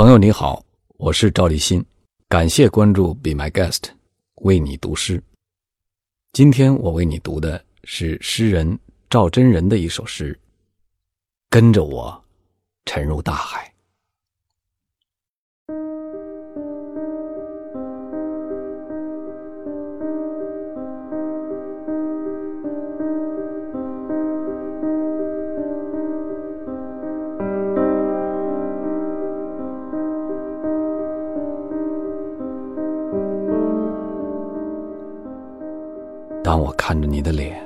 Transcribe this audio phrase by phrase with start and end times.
[0.00, 0.64] 朋友你好，
[0.96, 1.84] 我是赵立新，
[2.26, 3.90] 感谢关注 Be My Guest，
[4.36, 5.22] 为你读诗。
[6.32, 8.78] 今天我为你读的是诗人
[9.10, 10.32] 赵真人的一首诗，
[11.50, 12.24] 《跟着我
[12.86, 13.66] 沉入大海》。
[36.50, 37.56] 当我看着你的脸，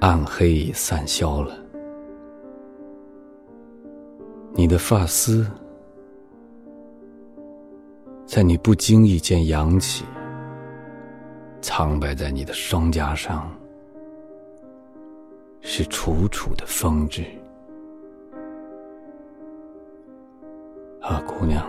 [0.00, 1.56] 暗黑已散消了，
[4.52, 5.50] 你的发丝
[8.26, 10.04] 在你不经意间扬起，
[11.62, 13.50] 苍白在你的双颊上，
[15.62, 17.24] 是楚楚的风致。
[21.00, 21.66] 啊，姑娘，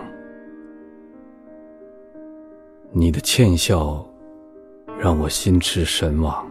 [2.92, 4.06] 你的倩笑。
[5.02, 6.46] 让我心驰神往。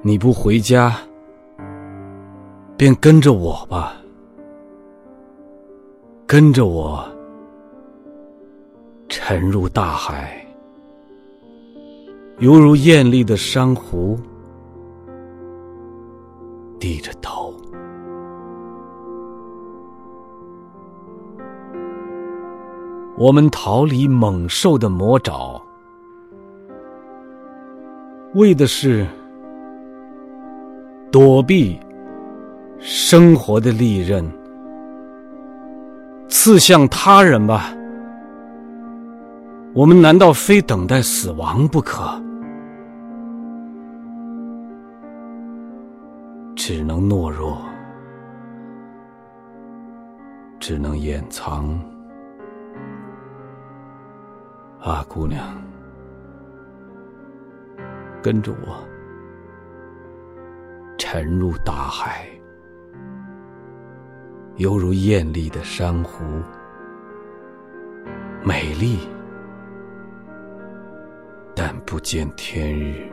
[0.00, 0.96] 你不回家，
[2.76, 3.96] 便跟着我吧，
[6.28, 7.04] 跟着我
[9.08, 10.46] 沉入大海，
[12.38, 14.16] 犹如艳丽的珊瑚，
[16.78, 17.52] 低着头。
[23.18, 25.60] 我们逃离猛兽的魔爪。
[28.34, 29.06] 为的是
[31.10, 31.80] 躲避
[32.78, 34.24] 生活的利刃，
[36.28, 37.74] 刺向他人吧。
[39.74, 42.08] 我们难道非等待死亡不可？
[46.54, 47.58] 只能懦弱，
[50.60, 51.68] 只能掩藏。
[54.80, 55.44] 啊，姑娘。
[58.22, 58.86] 跟着我
[60.98, 62.28] 沉入大海，
[64.56, 66.22] 犹如艳丽的珊瑚，
[68.44, 68.98] 美丽，
[71.56, 73.09] 但不见天日。